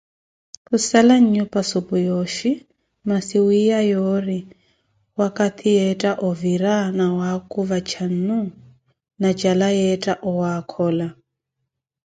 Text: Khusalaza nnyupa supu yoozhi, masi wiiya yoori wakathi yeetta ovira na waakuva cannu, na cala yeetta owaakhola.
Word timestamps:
Khusalaza 0.67 1.21
nnyupa 1.21 1.59
supu 1.69 1.95
yoozhi, 2.07 2.51
masi 3.07 3.37
wiiya 3.45 3.79
yoori 3.91 4.39
wakathi 5.19 5.67
yeetta 5.77 6.11
ovira 6.27 6.75
na 6.97 7.05
waakuva 7.17 7.77
cannu, 7.89 8.39
na 9.21 9.29
cala 9.39 9.67
yeetta 9.79 10.13
owaakhola. 10.29 11.07